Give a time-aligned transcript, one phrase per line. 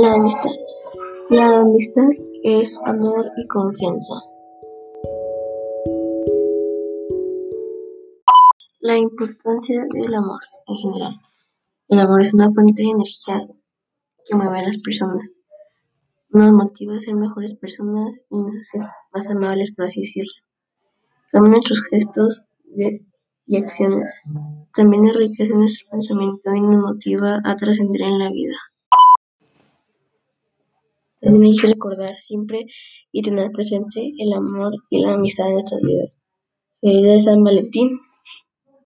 [0.00, 0.52] La amistad.
[1.28, 2.08] La amistad
[2.44, 4.14] es amor y confianza.
[8.78, 10.38] La importancia del amor
[10.68, 11.14] en general.
[11.88, 13.48] El amor es una fuente de energía
[14.24, 15.42] que mueve a las personas.
[16.28, 18.78] Nos motiva a ser mejores personas y nos hace
[19.12, 20.30] más amables, por así decirlo.
[21.32, 22.44] También nuestros gestos
[23.46, 24.26] y acciones.
[24.74, 28.54] También enriquece nuestro pensamiento y nos motiva a trascender en la vida.
[31.20, 32.66] También hay que recordar siempre
[33.12, 36.20] y tener presente el amor y la amistad en nuestras vidas.
[36.80, 37.98] Feliz de San Valentín.